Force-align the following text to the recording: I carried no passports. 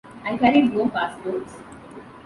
I 0.23 0.35
carried 0.35 0.73
no 0.73 0.89
passports. 0.89 1.59